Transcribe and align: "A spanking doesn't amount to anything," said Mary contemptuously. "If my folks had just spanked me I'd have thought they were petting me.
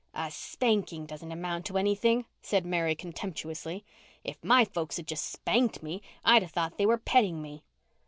"A 0.15 0.31
spanking 0.31 1.05
doesn't 1.05 1.31
amount 1.31 1.67
to 1.67 1.77
anything," 1.77 2.25
said 2.41 2.65
Mary 2.65 2.95
contemptuously. 2.95 3.85
"If 4.23 4.43
my 4.43 4.65
folks 4.65 4.97
had 4.97 5.05
just 5.05 5.25
spanked 5.31 5.83
me 5.83 6.01
I'd 6.25 6.41
have 6.41 6.51
thought 6.53 6.79
they 6.79 6.87
were 6.87 6.97
petting 6.97 7.39
me. 7.39 7.61